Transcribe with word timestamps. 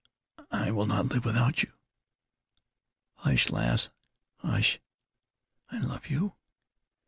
"I 0.49 0.71
will 0.71 0.87
not 0.87 1.09
live 1.09 1.25
without 1.25 1.61
you." 1.61 1.73
"Hush! 3.17 3.51
lass, 3.51 3.89
hush!" 4.37 4.79
"I 5.71 5.77
love 5.77 6.07
you." 6.09 6.33